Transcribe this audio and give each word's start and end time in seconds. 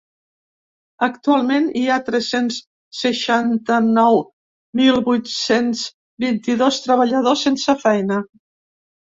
Actualment, 1.07 1.67
hi 1.81 1.83
ha 1.87 1.97
tres-cents 2.07 2.57
seixanta-nou 3.01 4.17
mil 4.81 4.99
vuit-cents 5.11 5.85
vint-i-dos 6.27 6.81
treballadors 6.89 7.47
sense 7.51 7.79
feina. 7.85 8.21